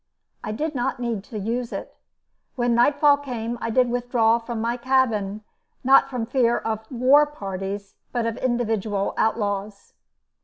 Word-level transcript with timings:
I 0.43 0.51
did 0.51 0.73
not 0.73 0.99
need 0.99 1.23
to 1.25 1.37
use 1.37 1.71
it. 1.71 1.95
When 2.55 2.73
nightfall 2.73 3.17
came 3.17 3.59
I 3.61 3.69
did 3.69 3.87
withdraw 3.91 4.39
from 4.39 4.59
my 4.59 4.75
cabin, 4.75 5.43
not 5.83 6.09
from 6.09 6.25
fear 6.25 6.57
of 6.57 6.91
war 6.91 7.27
parties, 7.27 7.93
but 8.11 8.25
of 8.25 8.35
individual 8.37 9.13
outlaws. 9.15 9.93